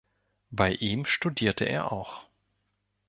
[0.49, 2.23] Bei ihm studierte er auch.